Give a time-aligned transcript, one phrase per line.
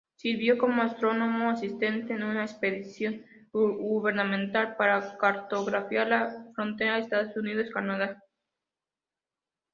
[0.15, 8.19] Sirvió como astrónomo asistente en una expedición gubernamental para cartografiar la frontera Estados Unidos-Canadá.